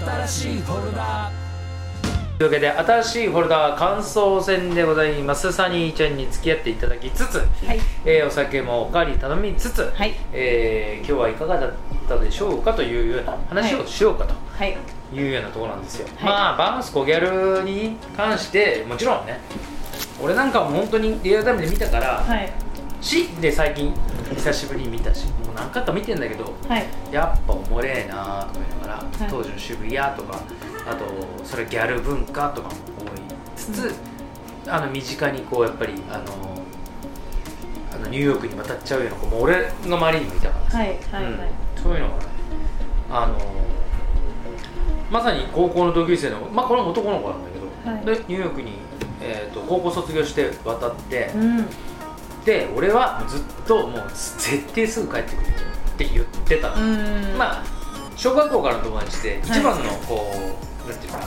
[0.00, 1.30] 新しいフォルダ
[2.36, 5.52] というわけで新しいフォルダ感想戦でございます。
[5.52, 7.78] サニーちゃんに付き合っていただきつつ、はい。
[8.04, 10.14] えーお酒もおかわり頼みつつ、はい。
[10.32, 11.72] えー今日はいかがだっ
[12.08, 14.76] たでしょうかというような話をしようかとはい。
[15.14, 16.24] いうようなところなんですよ、はい。
[16.24, 17.20] まあバーンスコギャ
[17.58, 19.38] ルに関してもちろんね
[20.20, 22.52] 俺なんかも本当にリアルタイムで見たから、はい。
[23.00, 23.94] しで最近
[24.34, 26.86] 久しぶりに見たしもう何回か見てんだけどはい。
[27.12, 29.30] やっぱおもれえなとか言いながら、い。
[29.30, 30.40] 当時の渋谷とか
[30.86, 31.04] あと
[31.44, 33.20] それギャル文化とかも思い
[33.56, 33.94] つつ、
[34.66, 36.62] あの身近にこうやっぱりあの
[37.92, 41.32] あのニューヨークに渡っちゃうような子も俺の周りにもいたからさ、はいはいはい。
[41.32, 41.82] うん。
[41.82, 42.24] そういうのがね
[43.10, 43.38] あの
[45.10, 48.18] まさに高校の同級生のまあこれも男の子なんだけど、はい。
[48.18, 48.72] でニューヨークに、
[49.22, 51.66] えー、と高校卒業して渡って、うん
[52.44, 56.88] で俺はずっともう絶対すぐ帰ってくるって言ってたの、う
[57.34, 57.38] ん。
[57.38, 57.64] まあ
[58.16, 59.40] 小学校からの友達でい。
[59.40, 60.30] 一番のこ
[60.86, 61.20] う、なんていうか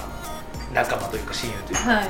[0.74, 2.10] 仲間というか親友というか、はい。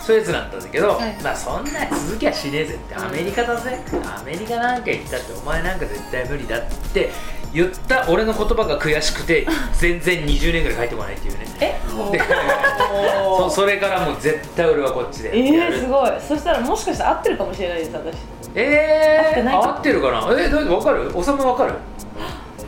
[0.00, 1.16] そういうやつなんだけど、はい。
[1.22, 7.10] まあそんな続きはしねえぜってアメリカだぜ、アメリカなんか行ったってお前なんか絶対無理だって
[7.52, 9.46] 言った俺の言葉が悔しくて
[9.78, 11.46] 全然20年ぐらい帰ってこないっていうね。
[11.60, 11.80] え？
[12.12, 12.22] で
[13.38, 16.12] そそれからもう絶対俺はこっちでえー、すごい。
[16.26, 18.16] そしたらもしかしたら合ってるかもしれないです私
[18.58, 20.40] えー、合ってるかな？
[20.40, 21.10] えどう分かる？
[21.14, 21.74] おさむ分かる？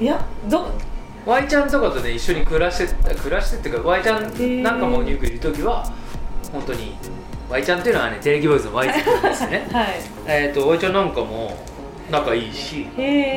[0.01, 0.67] いやど
[1.27, 4.63] Y ちゃんとかとね一緒に暮らして暮らしてっていうか Y ちゃんー。
[4.63, 5.85] なんかもニューヨークいる時は
[6.53, 6.95] 本当に
[7.51, 9.67] Y ちゃんっていうのはねテレキボーイズの Y 君ですね。
[9.73, 9.87] はい。
[10.27, 11.57] えっと Y ちゃんなんかも
[12.11, 12.87] 仲いいし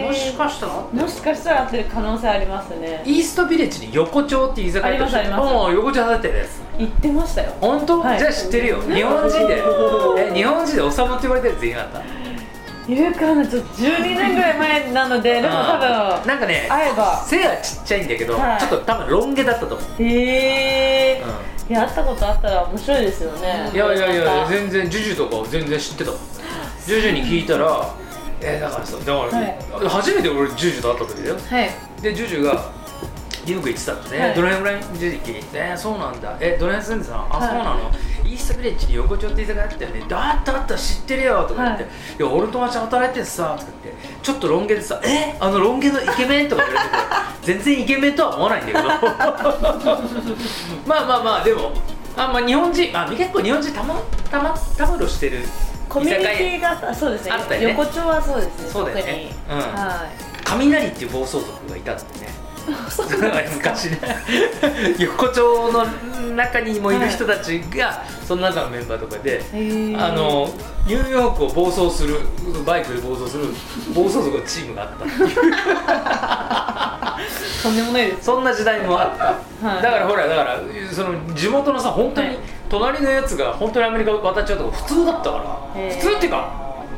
[0.08, 3.02] もしかしたらもしかしたら合ってる可能性ありますね。
[3.06, 5.54] イーストビレッジに横丁って居酒屋ありますあります。
[5.54, 6.62] もう横丁だってるやつ。
[6.78, 7.52] 言ってましたよ。
[7.60, 8.20] 本当、はい。
[8.20, 8.82] じゃあ知ってるよ。
[8.82, 9.62] 日本人で。
[10.32, 12.02] え日本人でおさむって言われたやついなかった？
[12.92, 17.24] いるかなちょっと12年ぐらい前なのででも多分なんかね会えば。
[17.26, 18.60] 背はちっちゃいんだけど、はい。
[18.60, 21.24] ちょっと多分ロン毛だったと思う、へえ
[21.70, 23.72] ういや会ったことあったら面白いですよね。
[23.74, 26.12] いやいやいや全然ジュジュとか全然知ってた
[26.86, 27.96] ジュジュに聞いたら
[28.42, 31.36] えー、だからさだから、初めて俺ジュジュと会った時だよ。
[31.38, 31.70] はい。
[32.02, 32.72] でジュジュが
[33.46, 34.36] ニューヨーク行ってたってね、はい。
[34.36, 36.38] どの辺ぐらいの時期えー、そうなんだ。
[36.40, 37.50] えどの辺住んでたのあ、はい。
[37.50, 37.92] そうなの？
[38.24, 41.92] イーストビレッジに横丁って居酒屋あったよねだったあった知ってるよとか言って、はい。
[42.20, 47.02] い、や俺の友達働いててさとか言ってちょっとロン毛でさえあのロン毛のイケメンとか言われてて
[47.54, 48.84] 全然イケメンとは思わないんだけど。
[50.88, 51.74] まあまあまあでも
[52.16, 53.96] あまあ日本人あ結構日本人たま
[54.30, 55.40] たまたむろしてる
[55.90, 57.32] コミュニティがあそうですね。
[57.50, 57.64] ね。
[57.70, 59.32] 横丁はそうですねそうだよね。
[59.50, 59.58] うん。
[59.58, 60.06] は
[60.46, 62.41] 雷っていう暴走族がいたんだよね
[63.56, 64.00] 昔ね。
[65.00, 65.86] 横丁の
[66.36, 69.44] 中にもいる人たちが、その中のメンバーとかで、
[69.98, 70.50] あの
[70.86, 72.20] ニューヨークを暴走する
[72.66, 73.46] バイクで暴走する
[73.94, 75.52] 暴走族のチームがあったっていう。
[77.64, 78.26] とんでもないです。
[78.26, 79.26] そんな時代もあった、
[79.68, 79.84] はい。
[79.84, 80.60] だからほらだから
[80.92, 82.38] その地元のさ本当にはい。
[82.70, 85.38] 隣のやつが本当にアメリカ渡っちゃうとか普通だったか
[85.76, 85.92] ら。
[85.92, 86.38] 普通っていうか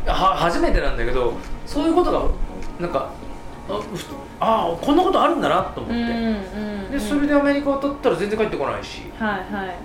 [0.05, 1.33] は初めてなんだけど
[1.65, 2.21] そういうことが
[2.79, 3.09] なんか
[3.69, 6.31] あふあこんなことあるんだなと思って、うんう
[6.89, 9.01] んでそれでアメリカ渡ったら全然帰ってこないし。
[9.17, 9.75] はいはい。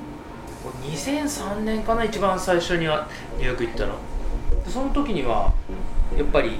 [0.91, 3.09] 2003年かな一番最初には
[3.39, 3.95] ニューヨーク行ったの。
[4.65, 5.51] でその時には
[6.17, 6.59] やっぱり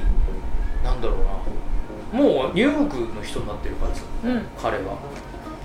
[0.83, 2.23] なんだろうな。
[2.23, 4.47] もうニューヨークの人になってるからさうん。
[4.57, 4.97] 彼は。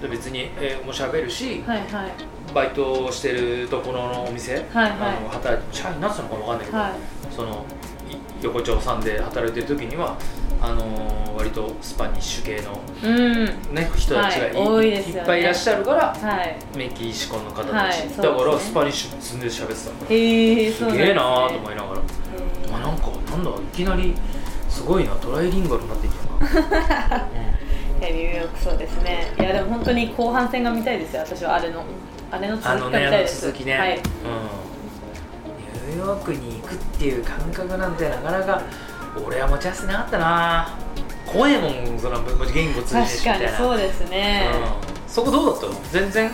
[0.01, 2.11] で別に英語も喋るし、はいはい。
[2.53, 4.91] バイトしてるところのお店、はい。
[4.91, 6.91] あの働いて社員になってたのかもわかんないけど、はい。
[7.33, 7.65] その
[8.09, 10.17] い横丁さんで働いてる時には
[10.63, 13.45] あのー割とスパニッシュ系の、うん。
[13.73, 16.57] ね、人たちがい,、っぱいいらっしゃるからはい。
[16.77, 22.01] メキシコの方たち、だからスパニッシュ積んで喋ってたのへえすげえなーと思いながら、
[22.71, 24.15] まあ、なんかなんだいきなり
[24.69, 27.27] すごいなトライリンガルになって いくな、
[27.99, 29.33] ニューヨークそうですね。
[29.39, 31.55] いやでも本当に後半戦が見たいですよ私は。
[31.55, 31.83] あれの
[32.31, 33.89] あれの続きが見あのねあのたいです続きね、はい。
[33.89, 34.01] うん、
[35.95, 38.61] ニューヨークに行くっていう感覚なんてなかなか
[39.25, 40.77] 俺は持ち合わせなかったな。
[41.25, 42.21] 怖えもんその
[42.53, 43.51] 言語通じてし確かみたいな。
[43.51, 45.73] にそうですね、うん、そこどうだったの？
[45.91, 46.31] 全然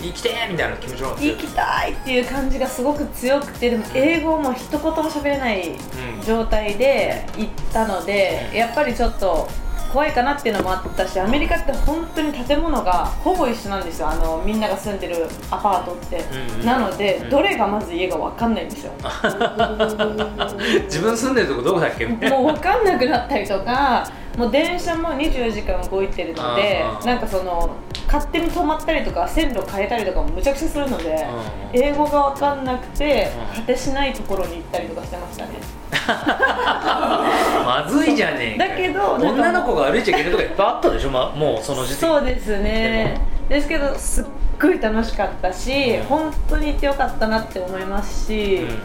[0.00, 1.22] 生きてーみたいな気持ちなかった？
[1.24, 5.78] 行きたいっていう感じがすごく強くてでも英語も一言も喋れないうん。
[6.24, 9.48] 状態で行ったのでやっぱりちょっと
[9.92, 14.08] 怖いかなっていうのもあったしアメリカって本当に建物がほぼ一緒なんですよ。
[14.08, 16.66] あのみんなが住んでるアパートって、うんうん。
[16.66, 17.30] なので、うん。
[17.30, 18.92] どれがまず家が分かんないんですよ。
[20.84, 22.06] 自分住んでるとこどこだっけ？
[22.06, 24.04] もう分かんなくなったりとか
[24.36, 27.70] もう電車も24時間動いてるのでなんかその
[28.06, 31.26] 勝手に止まったりとか線路変えたりとかもむちゃくちゃするので
[31.72, 33.60] うん英語が分かんなくてうん。
[33.60, 35.50] 果てしないところに行ったりとかしてましたね
[37.64, 43.20] まずいじゃねえだけど女の子が歩いちゃいけないとかいっぱいあったでしょ、ま、もうその時点そうですね。
[43.48, 44.24] ですけどすっ
[44.60, 46.04] ごい楽しかったし、うん。
[46.04, 48.78] 本当に行ってよかったなって思いますし、うん。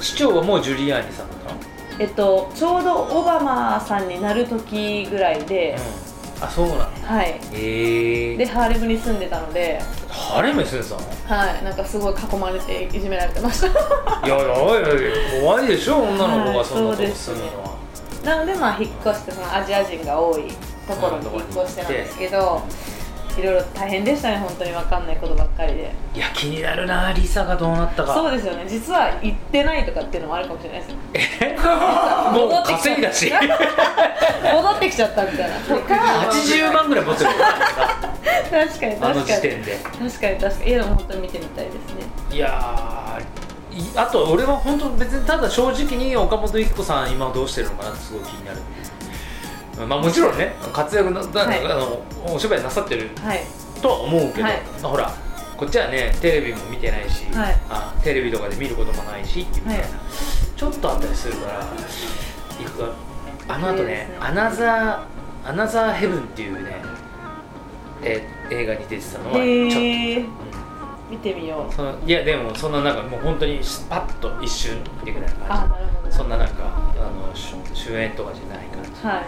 [0.00, 1.60] 市長はもうジュリアーニさんだったの？
[1.98, 6.11] えっと、ちょうどオバマさんになる時ぐらいで、うん
[6.44, 6.86] あそうなんだ。
[7.06, 7.40] はい。
[7.52, 8.36] へえ。
[8.36, 11.42] でハーレムに住んでたので、ハレムに住んでたの？
[11.42, 13.66] はい、なんかすごい囲まれていじめられてました。
[13.68, 13.70] い
[14.28, 14.48] やいやい。
[14.48, 17.76] や怖いでしょ女の子がそんなことはいそうですするのは、
[18.24, 20.48] なのでまあ引っ越してそのアジア人が多い
[20.88, 22.62] ところに引っ越してなんですけど、
[23.38, 25.92] いろいろ大変でしたね本当に分かんないことばっかりで。
[26.14, 28.14] いや気になるなリサがどうなったか。
[28.14, 28.64] そうですよね。
[28.68, 31.56] 実は行ってないとかっていうのもあるかもしれないですよえ？
[32.36, 33.32] もう稼いだし。
[34.52, 35.24] 戻ってきちゃった。
[35.24, 35.56] みたいな。
[35.66, 35.96] そっか。
[35.96, 36.02] ら
[36.32, 37.36] 80万ぐらい持ってるよ
[38.50, 39.26] 確かにあの確かに。
[39.26, 39.78] 時点で。
[39.78, 40.70] 確かに確かに。
[40.70, 41.80] いやでも本当に見てみたいですね。
[42.30, 42.92] いや
[43.96, 48.58] あと俺は本当別にただ正直に岡本育子さん今どうしてるのかなってすごい気になる
[49.86, 51.64] まあもちろんね活躍な、だはい。
[51.64, 53.40] あのお芝居なさってるはい。
[53.80, 54.62] とは思うけど、はい。
[54.82, 55.12] まあほら
[55.56, 57.56] こっちはねテレビも見てないし、はい。
[57.68, 59.90] あテレビとかで見ることもないしっていうみたいな、はい。
[60.56, 61.60] ちょっとあったりするから
[62.58, 62.92] 行くか
[63.48, 66.76] あのあとねねアナザーアナザーヘブンっていうね
[68.02, 70.26] え映画に出てたのはちょっと、へえうん。
[71.10, 71.72] 見てみよう。
[71.74, 75.76] そのいやでもそんななんかもう本当にパッと一瞬見てくらいのあ感
[76.10, 78.90] じそんななんかあの主主演とかじゃない感じ。
[79.06, 79.24] はい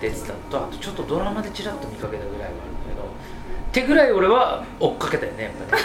[0.00, 5.76] 出てたのとあとちょっとドラマでちらっと見かけたぐらいはあるんだけどってぐらい俺は追っかけたよねやっぱ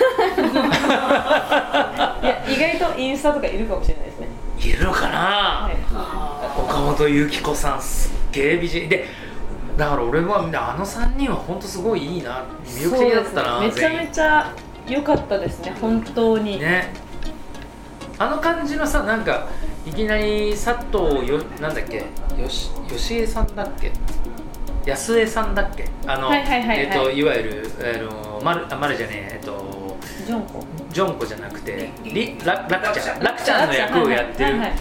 [2.22, 4.28] いや意外とインスタとかいるかもしれないですね。
[4.60, 5.76] りいるのかな、はい。
[6.62, 8.90] 岡本由紀子さんすっげえ美人。
[8.90, 9.08] で
[9.78, 10.42] だから俺はあ
[10.78, 12.44] の3人は本当すごいいいな。
[12.66, 13.68] 魅力的だったなね。
[13.68, 14.52] めちゃめちゃ
[14.88, 16.92] 良かったですね本当に、ね。
[18.18, 19.48] あの感じのさなんか
[19.86, 21.98] いきなり佐藤よなんだっけ？
[21.98, 23.92] よし吉江さんだっけ？
[24.86, 25.86] 安江さんだっけ？
[26.06, 26.80] あの、はいはいはいはい。
[26.80, 27.98] えっ、といわゆるあ
[28.38, 30.64] のマルあマルじゃねええっとジョンコ。
[30.92, 33.20] ジョンコじゃなくてリララクちゃん。
[33.24, 33.68] ラクちゃん。
[33.68, 34.52] の役をやってる。
[34.52, 34.74] はいはい。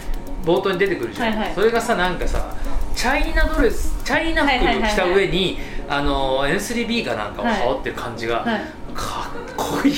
[0.45, 1.53] 冒頭に出てくるじゃん、はいはい。
[1.53, 2.55] それがさなんかさ
[2.95, 5.57] チャイナドレスチャイナ服を着た上に、
[5.87, 8.61] あの N3B かなんかを羽織ってる感じが、はい。
[8.93, 9.93] かっこいい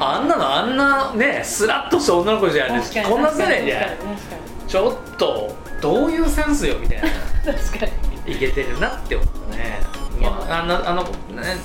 [0.00, 4.08] あんなのあんなねスラッとした女の子じゃないこんなせないじゃん確か
[4.66, 7.08] ちょっとどういうセンスよみたいな。
[7.08, 7.14] に
[7.58, 7.86] 確か
[8.26, 8.34] に。
[8.34, 9.80] いけてるなって思ったね。
[10.20, 11.08] まあ、あのあの、ね、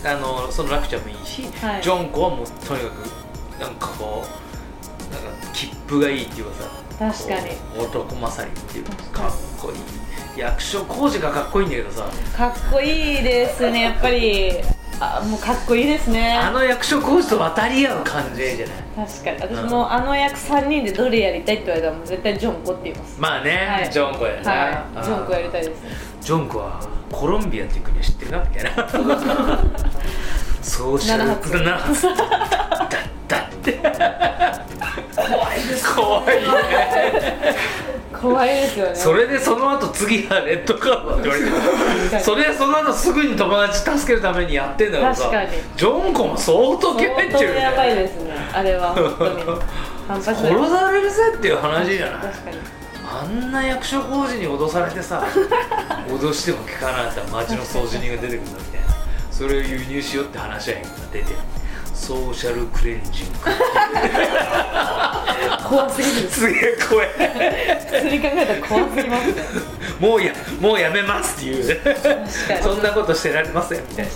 [0.06, 1.82] あのそのラクちゃんもいいし、はい。
[1.82, 6.64] ジョンコはもうとにかくなんかこうなんか切符がいいっていうか
[7.00, 7.58] さ確かに。
[7.78, 10.40] 男勝りっていうかかっこいい。
[10.40, 12.06] 役所広司がかっこいいんだけどさ。
[12.38, 14.62] かっこいいですねやっぱり
[15.04, 16.38] あもうかっこいいですね。
[16.38, 19.08] あの役所広司と渡り合う感じじゃない？
[19.08, 19.56] 確かに。
[19.58, 23.20] 私もあの役3人でどれやりたいって言われたらもう絶対ジョンコって言います。
[23.20, 23.90] まあね、はい。
[23.92, 24.70] ジョンコやな、は
[25.02, 25.04] い。
[25.04, 25.82] ジョンコやりたいです。
[25.84, 25.90] ね
[26.22, 26.80] ジョンコは
[27.12, 28.70] コロンビアっていう国は知ってるなみたいな
[30.62, 31.50] ソーシャル七発。
[31.52, 32.98] プラナーだ
[33.28, 33.74] だって。
[35.16, 35.96] 怖いです。
[35.96, 36.42] 怖いね
[38.14, 38.96] 怖いですよね。
[38.96, 42.24] それでその後次はレッドカードって言われてる。
[42.24, 45.50] それでその後すぐに友達助けるためにやってんだからさ確かに。
[45.76, 48.94] ジョンコも相当気相入ってるよ当やばいねですねあれは。
[48.96, 49.44] 本当に。
[50.08, 52.22] 殺されるぜっていう話じゃない。
[52.22, 52.58] 確かに。
[53.06, 55.24] あんな役所工事に脅されてさ
[56.08, 58.88] 脅しても聞かなかったら町の掃除人が出てくるんだみたいな。
[59.32, 61.38] それを輸入しようって話は今出てる。
[61.94, 63.38] ソーシャルクレンジング
[65.68, 66.30] 怖すぎる。
[66.30, 67.08] すげえ怖い。
[67.08, 69.44] 普通に考えたら怖すぎますね。
[70.00, 71.82] もうやもうやめますっていう。
[72.62, 74.12] そんなことしてられませんみたいな。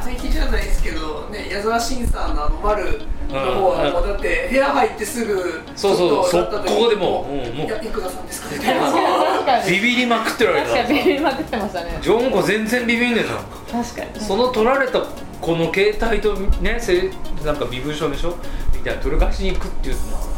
[0.00, 3.92] ため息じゃないですけど、ね、矢沢慎さんのあの丸の方は、うん。
[3.92, 7.68] もうだって部屋入ってすぐそうそうちょっとだった時速攻でもううんもう。
[7.68, 9.70] や生田さんですかみたいな確かに。
[9.70, 11.98] ビビりまくってるわけ確かにビだビりまくってましたね。
[12.02, 14.20] ジョンコ全然ビビんねえな確かに。
[14.20, 15.00] その取られた
[15.40, 17.10] この携帯とねせ
[17.44, 18.36] なんか身分証でしょ
[18.74, 20.31] みたいな取り返しに行くっていうのは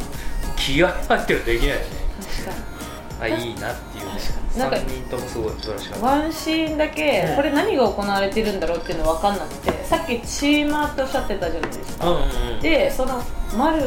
[0.65, 1.85] 気合入ってるとできないよね。
[2.21, 2.75] 確か
[3.21, 12.11] あいいなっていうなんか3人ともすごい素晴らしかったにワンシーンだけこれ何が行われてるんだろうっていうの分かんなくてさっきチーマーっておっしゃってたじゃないですか。
[12.11, 12.23] うんうん
[12.55, 12.61] うん。
[12.61, 13.23] でその
[13.57, 13.81] 丸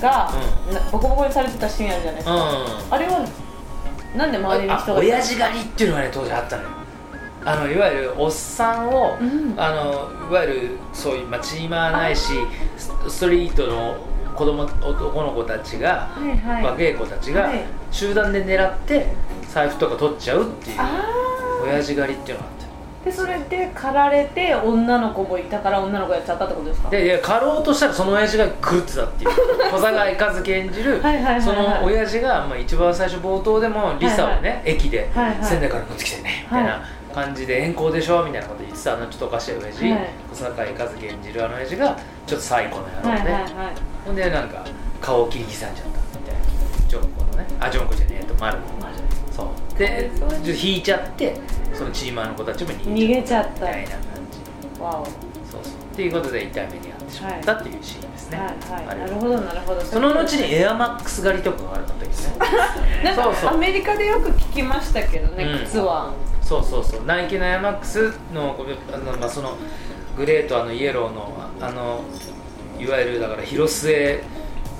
[0.00, 0.32] が、
[0.70, 2.20] うなボコボコにされてたシーンあるじゃない。
[2.20, 2.94] ですか、うん。
[2.94, 3.28] あれは
[4.16, 6.68] なんで周りにあ人が親父狩りっていうのがね当時あったのよ。
[7.44, 9.54] あのいわゆるおっさんを、うん。
[9.56, 12.32] あのいわゆるそういう、まあ、チーマーないし
[12.76, 13.96] スストリートの
[14.38, 16.62] 子供男の子たちが、はいはい。
[16.64, 17.64] 若い子たちがはい。
[17.90, 19.06] 集団で狙って
[19.52, 21.02] 財布とか取っちゃうっていうあ
[21.64, 26.90] 親父狩りっていうのがあったよーでそれで狩られて女の子もいたから女の子やっちゃったってことですか？
[26.90, 29.30] でいや狩ろうとしたらその親父が狂ってたっていう。
[29.72, 31.42] 小坂井和樹演じるはいはいはいはい。
[31.42, 35.36] その親父が、まあ、一番最初冒頭でもリサをね、はい駅で、はいはい。
[35.44, 36.80] 仙台から乗ってきてねみたいな
[37.14, 40.00] 感じで遠行でしょみたいなこと言ってたあのちょっとおかしい親父、はい。
[40.30, 43.52] 小坂井和樹演じるあの親父がちょっと最高の野郎で、はいはいはい
[44.08, 44.64] ほんでなんか
[45.02, 45.84] 顔を切り刻んじゃったみ
[46.24, 46.40] たいな。
[46.88, 47.46] ジョンコのね。
[47.60, 48.58] あジョンコじゃねえとマル
[49.30, 49.78] そう。
[49.78, 51.36] でちょっと引いちゃって
[51.74, 53.50] そのチーマーの子たちも逃逃げちゃった。
[53.52, 54.00] みたいな感
[54.74, 54.80] じ。
[54.80, 55.04] わお。
[55.04, 55.14] そう
[55.52, 55.62] そう。
[55.92, 58.44] っていうことで痛い目に遭ってしまったっていうシーンですね、は
[58.82, 58.86] い。
[58.86, 58.98] はい。
[58.98, 59.80] なるほどなるほど。
[59.82, 63.04] その後にエアマックス狩りとかがあるんだけどね。
[63.04, 63.50] なんかそうそう。
[63.50, 65.66] アメリカでよく聞きましたけどね、うん。
[65.66, 66.14] 靴は。
[66.40, 67.04] そうそうそう。
[67.04, 68.56] ナイキのエアマックスの
[68.90, 69.58] あの、まあ、その
[70.16, 72.00] グレーとあのイエローのあの
[72.78, 74.22] いわゆるだから広末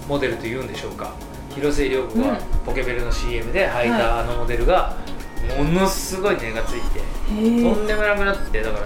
[0.09, 1.13] モデルというんでしょうか。
[1.55, 2.37] 広末涼子がうん。
[2.65, 4.97] ポケベルの CM で履いたあのモデルが
[5.57, 7.03] ものすごい値がついて、へ
[7.63, 8.85] とえんでもなくなってだから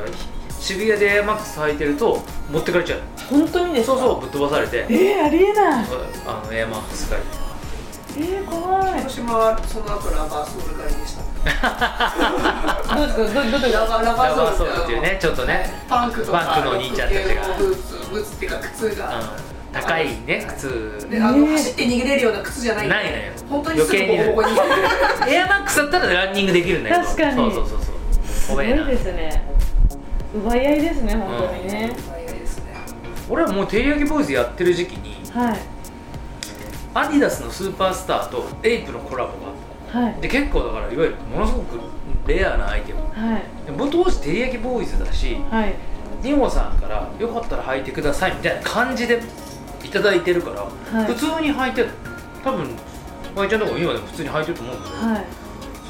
[0.51, 3.01] 渋谷でエアマックス履いてると持ってかれちゃう。
[3.29, 3.97] 本当にですか？
[3.99, 4.87] そうそうぶっ飛ばされて。
[4.89, 5.87] えー、ありえない。
[6.27, 7.29] あのエアマックス狩り
[8.15, 8.99] えー、怖い。
[8.99, 11.23] 広島はその後ラバーソール狩りでした。
[12.95, 13.43] どうですか？
[13.51, 15.73] どどラバーララババーソールっていうねちょっとね。
[15.89, 16.39] パンクとか。
[16.39, 17.57] パンクのお兄ちゃんたちが。
[17.59, 19.27] ブーツブーツっていうか靴が、うん。
[19.73, 21.07] 高いね靴。
[21.11, 22.89] であの走って逃げれるような靴じゃない。
[22.89, 23.33] ないのよ。
[23.49, 24.51] 本当にすぐボコボコに。
[25.33, 27.03] エアマックスだったらランニングできるんだけど。
[27.03, 27.37] 確かに。
[27.37, 27.97] そうそうそうそう。
[28.25, 29.43] すごいですね。
[30.35, 32.75] 奪い合いですね本当にね、早いですね。
[33.29, 35.59] 俺はもうテリヤキボーイズやってる時期にはい
[36.95, 40.15] アディダスのスーパースターとエイプのコラボがあっはい。
[40.15, 41.81] たで結構だからいわゆるものすごく
[42.27, 43.01] レアなアイテム。
[43.01, 43.43] はい。
[43.67, 45.75] でも当時テリヤキボーイズだしはい。
[46.23, 49.21] ニモさんからよかったら履いてくださいみたいな感じで
[49.85, 50.71] いただいてるから、は
[51.05, 51.07] い。
[51.13, 51.91] 普通に履いてる。
[52.45, 52.69] 多分
[53.35, 55.25] まいちゃんとかも今でも普通に履いてると思うんだけど、はい。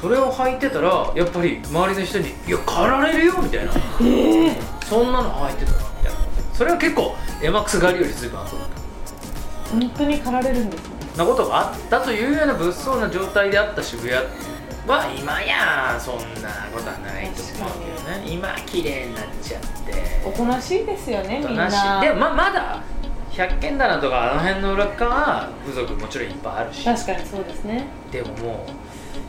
[0.01, 3.71] それを履いてたらやっぱり周りの人に「いや狩られるよ」みたいな。
[4.01, 6.19] ええそんなの履いてたなみたいな。
[6.53, 8.83] それは結構エマックス狩りより随分後だった。
[9.71, 14.13] 本当に狩られるんですねなことがあったというような物騒な状態であった渋谷
[14.87, 18.23] は今やそんなことはないと思うけどね。
[18.25, 20.21] 今綺麗になっちゃって。
[20.25, 22.01] おとなしいですよねみんな。
[22.01, 22.81] でもままだ
[23.31, 26.83] 百軒棚とかあの辺の裏側は部族もちろんいっぱいあるし。
[26.83, 27.85] 確かにそうですね。
[28.11, 28.65] でもも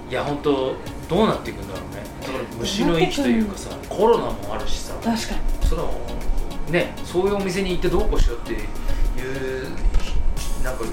[0.09, 0.75] ういや本当
[1.09, 2.03] どうなっていくんだろうね。
[2.21, 4.95] だから虫の息というかさコロナもあるしさ。
[4.95, 5.19] 確かに。
[5.69, 5.93] その
[6.71, 9.69] ねそういうお店に行ってどうこうしようっていう
[10.63, 10.85] なんか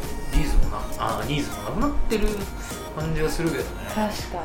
[0.42, 2.28] ニーズもなあニーズもなくなってる
[2.98, 3.70] 感じがするけどね。
[3.88, 4.44] 確か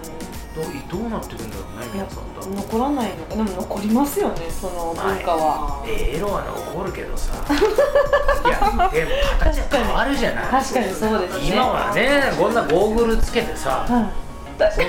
[0.54, 2.48] どうどうなっていくんだろうね皆さんと。
[2.48, 3.24] 残らないの。
[3.24, 5.84] かでも残りますよねその文化は。
[5.86, 7.32] エロは残るけどさ。
[8.44, 10.44] いやでも形は変わるじゃない。
[10.46, 11.46] 確かにそうですね。
[11.48, 13.86] 今はねこんなゴーグルつけてさ。
[13.88, 14.26] はい
[14.58, 14.88] 確かに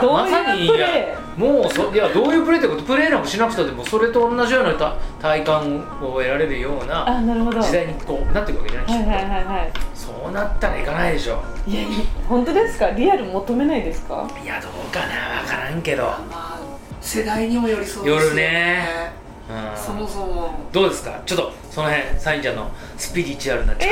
[0.00, 7.58] どうまさにいうプレもうそいやどういうプレーってことプレーなんかしなくたってもうそれと同じようなた体感を得られるようななるほど。
[7.58, 11.42] はい時代にこうなっていくわけじゃない、はいはいはいそうなったらいかないでしょ。
[11.66, 11.88] いやいや
[12.28, 12.90] 本当ですか？
[12.90, 14.28] リアル求めないですか？
[14.42, 16.60] いやどうかな分からんけど、まあ
[17.00, 19.12] 世代にもよりそうですよよるね。
[19.48, 20.50] うん、そもそも。
[20.72, 21.20] どうですか？
[21.26, 23.90] ちょっとその辺サインちゃんのスピリチュアルな力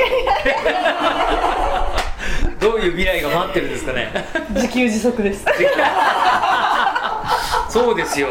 [2.65, 4.11] どういう未来が待ってるんですかね。
[4.55, 5.45] 自給自足です。
[7.69, 8.29] そうですよ。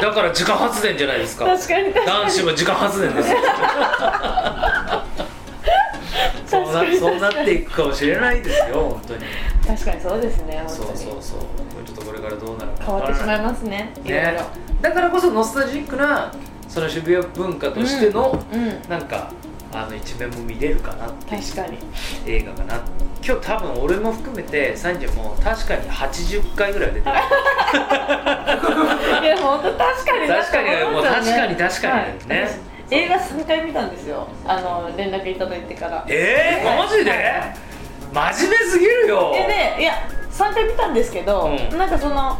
[0.00, 1.44] だから自家発電じゃないですか。
[1.44, 1.92] 確かに。
[1.92, 3.36] 確かに男子は自家発電ですよ。
[6.46, 9.20] そうなそうなっていくかもしれないですよ本当に。
[9.66, 11.40] 確かにそうですね本そうそうそう。
[11.84, 12.84] ちょっとこれからどうなるか。
[12.86, 14.44] 変わってしまいすますねいろいねろ。
[14.80, 16.32] だからこそノスタルジックな
[16.66, 18.80] その渋谷文化としての、うんうん。
[18.88, 19.28] なんか
[19.76, 21.76] あの一面も見れるかなっていう確かに。
[22.26, 22.80] 映画かな。
[23.22, 27.12] 今日多分俺も含めてサンジャも確かに80回ぐらいは出てる。
[29.22, 32.14] いや本当確かに確かにもう確かにだ確かにはい。
[32.90, 34.26] 映画3回見たんですよ。
[34.46, 36.04] あの連絡いただいてから。
[36.08, 37.12] えー、マジで？
[38.14, 39.32] 真面目すぎるよ。
[39.34, 39.92] でねいや
[40.32, 41.78] 3回見たんですけど、うん。
[41.78, 42.38] なんかその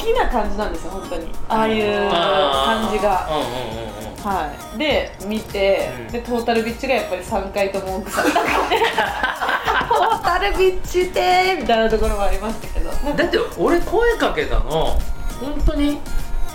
[0.00, 1.30] 好きな感じなんですよ本当に。
[1.48, 3.28] ああいう感じが。
[3.30, 3.44] うんうんう
[3.82, 3.91] んうん
[4.22, 4.78] はい。
[4.78, 6.12] で見て、うん。
[6.12, 12.90] でトータルビッチがやっぱり3回とも奥さん トータルビッチでーみたいなところもありましたけど。
[12.90, 14.98] だって俺声かけたの
[15.40, 15.98] 本当に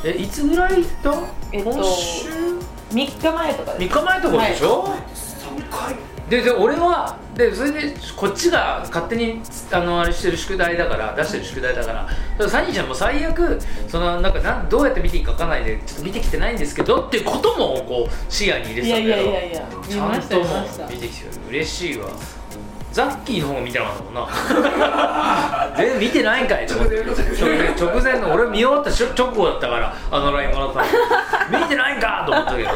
[0.04, 1.14] えいつぐらいだ、
[1.52, 2.30] えっと今週
[2.92, 4.00] ？3日前とか3です。
[4.00, 4.90] 日前とかでしょ、3
[5.70, 5.96] 回。
[6.30, 9.40] でで俺はでそれでこっちが勝手に
[9.72, 12.08] あのあれしてる宿題だから出してる宿題だか
[12.40, 20.46] らサニーちゃんも最悪そのなんかなんどうやって見ていいか分かんないでちょっと見てきてないんですけどっていうこともこう視野に入れてたんだよやいやいやちゃんとも
[20.90, 22.10] 見てきてる嬉しいわ。
[22.92, 25.76] ザッキーの方が見てなかったもんな。
[25.78, 27.04] 全然見てないんかいと思って。
[27.80, 30.80] 直前の俺見終わった直後だったからあの LINE もらった
[31.52, 32.70] の見てないんかと思ったけど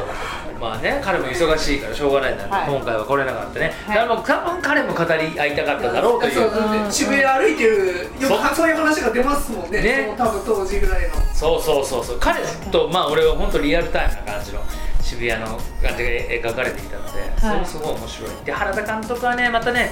[0.61, 2.69] まあね彼も忙しいからしょうがないなんで、はい。
[2.69, 3.95] 今回は来れなかったね、はい。
[3.97, 7.87] だからもう多分彼も語り合いたかっただろうといそうう渋谷歩いてる
[8.21, 8.69] よくそう。
[8.69, 9.81] いう話が出ますもんね。
[9.81, 10.13] ね。
[10.15, 11.15] 多分当時ぐらいの。
[11.33, 12.19] そうそうそうそう。
[12.19, 12.39] 彼
[12.71, 14.61] とまあ俺は本当リアルタイムな感じの
[15.01, 15.47] 渋谷の
[15.81, 18.29] 感じが描かれていたので、それもすごい面白い。
[18.45, 19.91] で原田監督はねまたね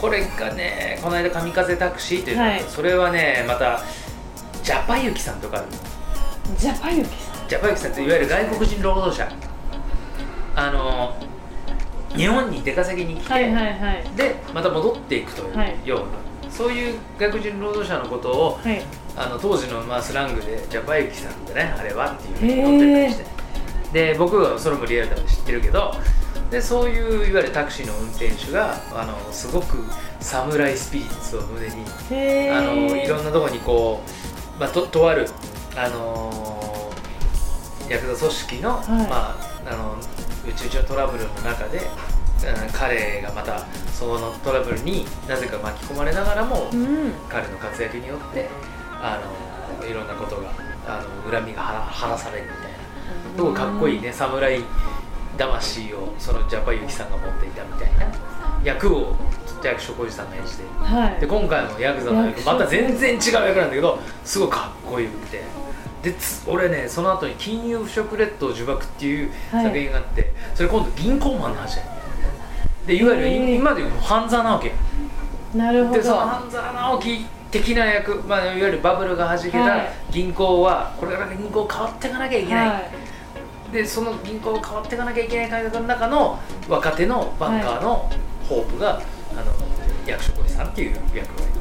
[0.00, 2.64] これがねこの間「神風タクシー」というはい。
[2.68, 3.80] それはねまた
[4.64, 5.62] ジャパユキさんとか。
[6.56, 7.48] ジャパユキさん。
[7.48, 9.30] ジャパユキさんっていわゆる外国人労働者
[10.58, 11.14] あの
[12.16, 14.04] 日本に出稼ぎに来て、はいはいはい。
[14.16, 15.76] でまた戻っていくというはい。
[15.84, 15.98] よう
[16.46, 18.82] な、そういう外国人労働者のことをはい。
[19.16, 23.38] あの当時のまあスラングで「ジャパユキさんでねあれは」っていうふうに乗ってたりして。
[23.92, 25.94] で僕はそれもリアルタイムで知ってるけど
[26.50, 29.78] でそういういわゆるタクシーの運転手があのすごく
[30.20, 34.02] 侍スピリッツを胸にへあのーいろんなところにこ
[34.56, 35.26] う、まあ、ととある、
[35.74, 38.88] あのーヤクザ組織の,、はい。
[39.08, 39.36] ま
[39.66, 39.96] あ、あの
[40.48, 41.84] 宇宙上トラブルの中で、うん
[42.72, 47.12] 彼がまたそのトラブルになぜか巻き込まれながらも、うん。
[47.28, 48.48] 彼の活躍によって
[49.02, 49.20] あ
[49.80, 50.52] のいろんなことが
[50.86, 52.78] あの恨みが晴らされるみたいな。
[53.36, 54.62] すごいかっこいいね侍
[55.36, 58.06] 魂をそのジャパユキさんが持っていたみたいな。
[58.62, 59.16] 役を
[59.64, 60.64] 役所広司さんが演じて。
[60.78, 61.20] はい。
[61.20, 65.42] で今回もヤクザの役また全然違う役なんだけどすごいかっこよくて
[66.02, 69.64] でつ俺ねその後に「金融不食列島呪縛」っていうはい。
[69.64, 71.88] 作品があって、それ今度銀行マンの話だよ。
[72.86, 73.54] でいわゆるへー。
[73.56, 74.70] 今でいう半沢直樹
[75.58, 79.90] なるほでそのど半沢直樹的な役、まあ、いわゆるバブルがはじけたはい。
[80.10, 82.78] 銀行はこれから銀行変わっていかなきゃいけない、は
[83.70, 83.72] い。
[83.72, 86.38] でその銀行変わっていかなきゃいけない改革の中の
[86.68, 88.10] 若手のバンカーの
[88.48, 89.00] ホープが、
[89.32, 89.52] あの
[90.06, 91.57] 役所広司さんっていう役割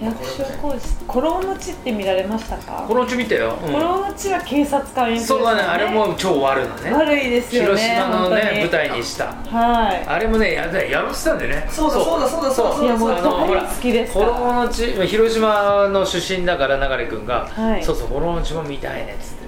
[0.00, 0.96] 役所広司。
[1.06, 2.84] コロの地って見られましたか？
[2.86, 3.72] このうち見たよ、うん。
[3.72, 5.62] コロの地は警察官演じそうだね。
[5.62, 6.92] あれも超悪のね。
[6.92, 7.68] 悪いですよね。
[7.68, 9.26] 広島のね舞台にした。
[9.26, 11.66] はあれもねややろうってたんでね。
[11.70, 12.20] そうだそう。
[12.20, 12.82] だそうだそうだ。
[12.82, 17.84] いいやもうあのほら大好きですから衣の地広島の出身だから流君が、はい。
[17.84, 19.46] そうそう衣の地も見たいねっつって。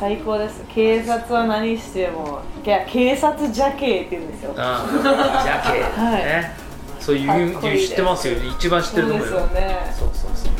[0.00, 0.64] 最高です。
[0.68, 4.52] 警察は何してもいや警察邪警って言うんですよ。
[4.56, 6.24] ああジャケ、 はい。
[6.24, 6.56] ね
[7.10, 9.32] そういう知ってますよ一番知ってると思うよ。
[9.32, 10.52] そうそうそう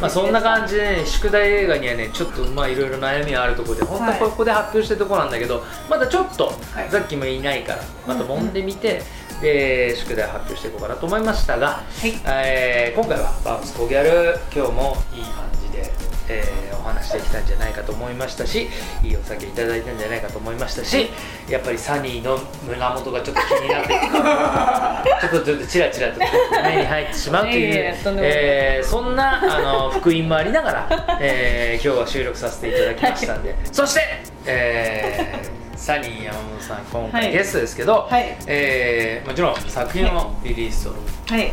[0.00, 6.90] まあそんな感じでね宿題映画にはねちょっとまあいろいろ悩みがあるところで本当ははいここで発表してるところなんだけど、まだちょっとはい。
[6.90, 9.02] さっきもいないからまた揉んでみて、
[9.40, 12.12] で宿題発表していこうかなと思いましたが、はい。
[12.26, 14.40] えー今回はバウンスコギャル。
[14.52, 15.92] 今日もいい感じで、
[16.28, 18.68] えーお話できたんじゃないかと思いましたし
[19.04, 21.10] いいお酒いただいたんじゃないかと思いましたし
[21.48, 23.88] やっぱりサニーの胸元がちょっと気になって
[25.28, 34.00] ちょっとちょっとチラチラと目に入ってしまうというえーそんなあの福音もありながら、 えー今日は収録させていただきましたんで、そして、
[34.46, 37.10] えーサニー山本さん今はい。
[37.12, 38.36] 回ゲストですけど、はい。
[38.46, 40.92] えーもちろん作品をリリースを
[41.28, 41.52] はい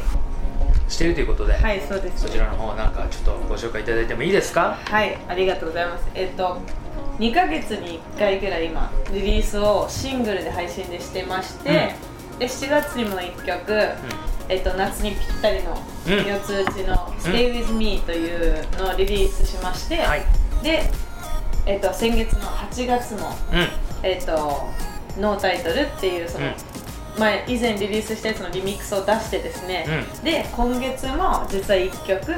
[0.89, 2.23] しているということで、はいそうです。
[2.23, 4.78] そちらの方なんかちょっとご紹介いただいてもいいですか？
[4.86, 6.06] はいありがとうございます。
[6.15, 6.58] えっと
[7.19, 11.93] 2ヶ月に1回ぐらい今リリースをシングルで配信でしてまして、
[12.39, 13.73] で7月にも1曲、
[14.47, 16.13] えっと、夏にぴったりのうん。
[16.13, 20.23] 4つ打ちの「Stay with me」というのをリリースしまして、はい。
[20.63, 20.89] で、
[21.65, 23.67] えっと、先月の8月も、うん。
[24.02, 24.69] えっと
[25.19, 26.54] 「ノータイトルっていうその、うん
[27.20, 29.86] 前以前リリースしたやつのリミックスを出してですね、
[30.22, 32.34] うで今月も実は1曲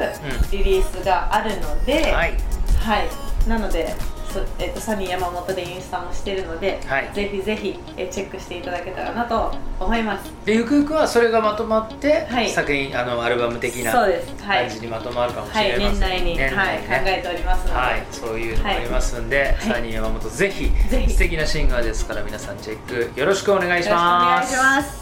[0.52, 2.34] リリースがあるので、はい。
[2.80, 3.08] はい、
[3.48, 4.21] なので、そ
[4.60, 7.10] えっとサニー山本でインスタもしてるので、はい。
[7.14, 10.32] ぜひぜひえチェックしていただけたらなと思います。
[10.46, 12.50] でゆくゆくはそれがまとまって、はい。
[12.50, 14.44] 作品あのアルバム的なそうです。
[14.44, 14.68] はい。
[14.68, 14.70] 感。
[14.70, 19.64] じにまとまるかもしはい、れません、年内に、年はい、考えておりますので、はい、そういうのがありますんで、い。
[19.64, 21.12] サニー山本ぜひぜひ。
[21.12, 25.02] 素敵なシンガーですから皆さんチェックよろしくお願いしよろしくお願ますいします。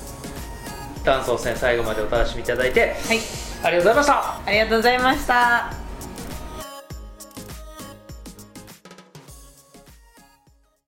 [1.04, 3.20] ダンス戦最後までお楽しみいただいてはい、
[3.64, 4.40] ありがとうございました。
[4.46, 5.79] ありがとうございました。